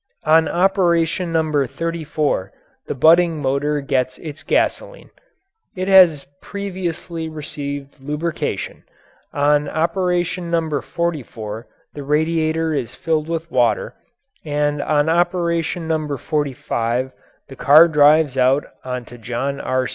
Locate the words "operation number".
0.47-1.67, 9.69-10.81, 15.07-16.17